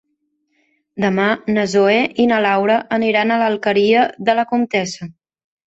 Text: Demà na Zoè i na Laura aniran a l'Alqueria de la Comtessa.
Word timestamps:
Demà 1.03 1.27
na 1.57 1.65
Zoè 1.75 1.99
i 2.25 2.25
na 2.33 2.41
Laura 2.47 2.79
aniran 2.99 3.37
a 3.37 3.39
l'Alqueria 3.45 4.09
de 4.33 4.39
la 4.43 4.49
Comtessa. 4.55 5.13